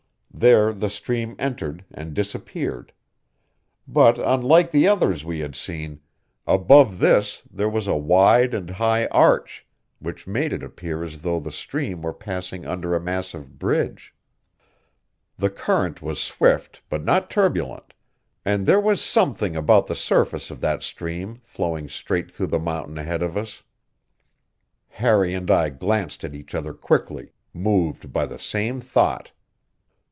There 0.33 0.73
the 0.73 0.89
stream 0.89 1.35
entered 1.37 1.85
and 1.93 2.15
disappeared. 2.15 2.93
But, 3.87 4.17
unlike 4.17 4.71
the 4.71 4.87
others 4.87 5.23
we 5.23 5.39
had 5.39 5.55
seen, 5.55 5.99
above 6.47 6.97
this 6.97 7.43
there 7.51 7.69
was 7.69 7.85
a 7.85 7.95
wide 7.95 8.55
and 8.55 8.67
high 8.67 9.05
arch, 9.07 9.67
which 9.99 10.25
made 10.25 10.51
it 10.51 10.63
appear 10.63 11.03
as 11.03 11.19
though 11.19 11.39
the 11.39 11.51
stream 11.51 12.01
were 12.01 12.13
passing 12.13 12.65
under 12.65 12.95
a 12.95 12.99
massive 12.99 13.59
bridge. 13.59 14.15
The 15.37 15.51
current 15.51 16.01
was 16.01 16.19
swift 16.19 16.81
but 16.89 17.03
not 17.03 17.29
turbulent, 17.29 17.93
and 18.43 18.65
there 18.65 18.81
was 18.81 18.99
something 19.03 19.55
about 19.55 19.85
the 19.85 19.95
surface 19.95 20.49
of 20.49 20.59
that 20.61 20.81
stream 20.81 21.39
flowing 21.43 21.87
straight 21.87 22.31
through 22.31 22.47
the 22.47 22.57
mountain 22.57 22.97
ahead 22.97 23.21
of 23.21 23.37
us 23.37 23.61
Harry 24.87 25.35
and 25.35 25.51
I 25.51 25.69
glanced 25.69 26.23
at 26.23 26.33
each 26.33 26.55
other 26.55 26.73
quickly, 26.73 27.33
moved 27.53 28.11
by 28.11 28.25
the 28.25 28.39
same 28.39 28.79
thought. 28.81 29.33